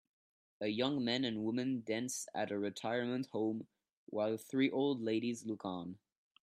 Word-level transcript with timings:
A 0.61 0.67
young 0.69 1.05
man 1.05 1.23
and 1.23 1.43
woman 1.43 1.83
dance 1.85 2.27
at 2.33 2.49
a 2.49 2.57
retirement 2.57 3.27
home 3.33 3.67
while 4.07 4.35
three 4.35 4.71
old 4.71 4.99
ladies 4.99 5.45
look 5.45 5.63
on 5.63 5.99